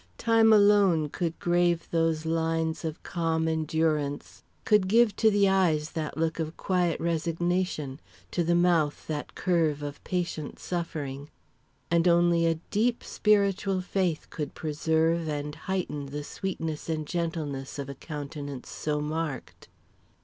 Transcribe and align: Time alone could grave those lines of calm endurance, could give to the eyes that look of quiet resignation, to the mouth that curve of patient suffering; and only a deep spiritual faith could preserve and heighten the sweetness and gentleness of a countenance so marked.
Time 0.17 0.51
alone 0.51 1.09
could 1.09 1.37
grave 1.37 1.87
those 1.91 2.25
lines 2.25 2.83
of 2.83 3.03
calm 3.03 3.47
endurance, 3.47 4.41
could 4.65 4.87
give 4.87 5.15
to 5.15 5.29
the 5.29 5.47
eyes 5.47 5.91
that 5.91 6.17
look 6.17 6.39
of 6.39 6.57
quiet 6.57 6.99
resignation, 6.99 7.99
to 8.31 8.43
the 8.43 8.55
mouth 8.55 9.05
that 9.05 9.35
curve 9.35 9.83
of 9.83 10.03
patient 10.03 10.57
suffering; 10.57 11.29
and 11.91 12.07
only 12.07 12.47
a 12.47 12.55
deep 12.71 13.03
spiritual 13.03 13.79
faith 13.79 14.27
could 14.31 14.55
preserve 14.55 15.27
and 15.29 15.53
heighten 15.53 16.07
the 16.07 16.23
sweetness 16.23 16.89
and 16.89 17.05
gentleness 17.05 17.77
of 17.77 17.87
a 17.87 17.93
countenance 17.93 18.71
so 18.71 19.01
marked. 19.01 19.67